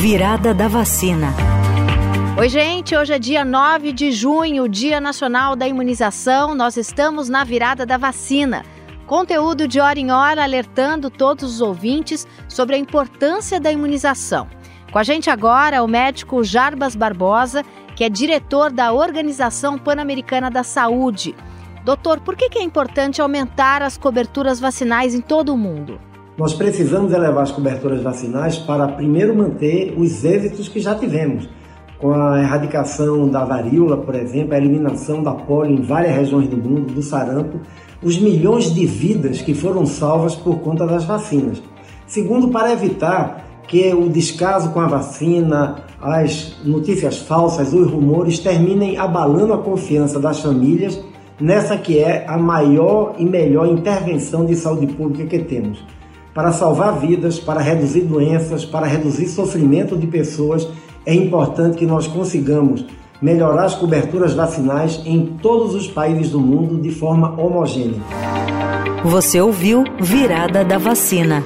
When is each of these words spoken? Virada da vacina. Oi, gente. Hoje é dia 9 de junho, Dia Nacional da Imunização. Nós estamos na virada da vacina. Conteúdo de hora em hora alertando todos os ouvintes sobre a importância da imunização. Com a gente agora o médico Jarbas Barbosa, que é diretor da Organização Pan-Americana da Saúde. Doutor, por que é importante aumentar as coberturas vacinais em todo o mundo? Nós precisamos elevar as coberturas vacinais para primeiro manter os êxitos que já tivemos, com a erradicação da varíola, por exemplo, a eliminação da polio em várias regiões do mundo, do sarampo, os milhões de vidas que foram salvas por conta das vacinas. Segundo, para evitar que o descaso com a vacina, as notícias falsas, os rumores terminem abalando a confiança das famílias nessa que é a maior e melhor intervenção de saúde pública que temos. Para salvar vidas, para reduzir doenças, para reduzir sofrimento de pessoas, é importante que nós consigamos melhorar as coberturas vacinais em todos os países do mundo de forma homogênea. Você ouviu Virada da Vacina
Virada 0.00 0.54
da 0.54 0.68
vacina. 0.68 1.34
Oi, 2.38 2.48
gente. 2.48 2.96
Hoje 2.96 3.14
é 3.14 3.18
dia 3.18 3.44
9 3.44 3.92
de 3.92 4.12
junho, 4.12 4.68
Dia 4.68 5.00
Nacional 5.00 5.56
da 5.56 5.66
Imunização. 5.66 6.54
Nós 6.54 6.76
estamos 6.76 7.28
na 7.28 7.42
virada 7.42 7.84
da 7.84 7.96
vacina. 7.96 8.64
Conteúdo 9.08 9.66
de 9.66 9.80
hora 9.80 9.98
em 9.98 10.12
hora 10.12 10.44
alertando 10.44 11.10
todos 11.10 11.52
os 11.54 11.60
ouvintes 11.60 12.28
sobre 12.48 12.76
a 12.76 12.78
importância 12.78 13.58
da 13.58 13.72
imunização. 13.72 14.46
Com 14.92 15.00
a 15.00 15.02
gente 15.02 15.30
agora 15.30 15.82
o 15.82 15.88
médico 15.88 16.44
Jarbas 16.44 16.94
Barbosa, 16.94 17.64
que 17.96 18.04
é 18.04 18.08
diretor 18.08 18.70
da 18.70 18.92
Organização 18.92 19.76
Pan-Americana 19.76 20.48
da 20.48 20.62
Saúde. 20.62 21.34
Doutor, 21.84 22.20
por 22.20 22.36
que 22.36 22.56
é 22.56 22.62
importante 22.62 23.20
aumentar 23.20 23.82
as 23.82 23.98
coberturas 23.98 24.60
vacinais 24.60 25.12
em 25.12 25.20
todo 25.20 25.52
o 25.52 25.58
mundo? 25.58 26.00
Nós 26.38 26.54
precisamos 26.54 27.12
elevar 27.12 27.42
as 27.42 27.50
coberturas 27.50 28.00
vacinais 28.00 28.58
para 28.58 28.86
primeiro 28.86 29.34
manter 29.34 29.92
os 29.98 30.24
êxitos 30.24 30.68
que 30.68 30.78
já 30.78 30.94
tivemos, 30.94 31.48
com 31.98 32.12
a 32.12 32.40
erradicação 32.40 33.28
da 33.28 33.44
varíola, 33.44 33.96
por 33.96 34.14
exemplo, 34.14 34.54
a 34.54 34.56
eliminação 34.56 35.20
da 35.20 35.32
polio 35.32 35.74
em 35.74 35.82
várias 35.82 36.14
regiões 36.14 36.46
do 36.46 36.56
mundo, 36.56 36.94
do 36.94 37.02
sarampo, 37.02 37.58
os 38.00 38.16
milhões 38.20 38.72
de 38.72 38.86
vidas 38.86 39.42
que 39.42 39.52
foram 39.52 39.84
salvas 39.84 40.36
por 40.36 40.60
conta 40.60 40.86
das 40.86 41.04
vacinas. 41.04 41.60
Segundo, 42.06 42.50
para 42.50 42.72
evitar 42.72 43.44
que 43.66 43.92
o 43.92 44.08
descaso 44.08 44.70
com 44.70 44.78
a 44.78 44.86
vacina, 44.86 45.82
as 46.00 46.56
notícias 46.64 47.18
falsas, 47.18 47.72
os 47.72 47.90
rumores 47.90 48.38
terminem 48.38 48.96
abalando 48.96 49.54
a 49.54 49.58
confiança 49.58 50.20
das 50.20 50.38
famílias 50.38 51.00
nessa 51.40 51.76
que 51.76 51.98
é 51.98 52.24
a 52.28 52.38
maior 52.38 53.16
e 53.18 53.24
melhor 53.24 53.66
intervenção 53.66 54.46
de 54.46 54.54
saúde 54.54 54.86
pública 54.86 55.26
que 55.26 55.40
temos. 55.40 55.97
Para 56.38 56.52
salvar 56.52 57.00
vidas, 57.00 57.40
para 57.40 57.60
reduzir 57.60 58.02
doenças, 58.02 58.64
para 58.64 58.86
reduzir 58.86 59.26
sofrimento 59.26 59.96
de 59.96 60.06
pessoas, 60.06 60.68
é 61.04 61.12
importante 61.12 61.76
que 61.76 61.84
nós 61.84 62.06
consigamos 62.06 62.86
melhorar 63.20 63.64
as 63.64 63.74
coberturas 63.74 64.34
vacinais 64.34 65.02
em 65.04 65.36
todos 65.42 65.74
os 65.74 65.88
países 65.88 66.30
do 66.30 66.38
mundo 66.38 66.80
de 66.80 66.92
forma 66.92 67.34
homogênea. 67.40 68.00
Você 69.04 69.40
ouviu 69.40 69.82
Virada 69.98 70.64
da 70.64 70.78
Vacina 70.78 71.42